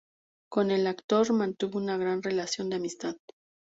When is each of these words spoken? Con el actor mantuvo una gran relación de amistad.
Con 0.49 0.71
el 0.71 0.87
actor 0.87 1.31
mantuvo 1.31 1.77
una 1.77 1.95
gran 1.95 2.23
relación 2.23 2.71
de 2.71 2.77
amistad. 2.77 3.15